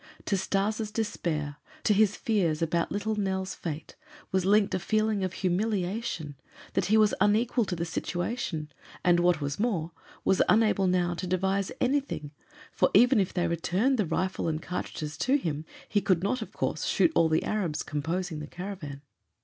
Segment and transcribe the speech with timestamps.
[0.25, 3.95] To Stas' despair, to his fears about little Nell's fate,
[4.31, 6.33] was linked a feeling of humiliation
[6.73, 8.71] that he was unequal to the situation
[9.03, 9.91] and, what was more,
[10.25, 12.31] was unable now to devise anything,
[12.71, 16.51] for even if they returned the rifle and cartridges to him, he could not, of
[16.51, 19.03] course, shoot all the Arabs composing the caravan.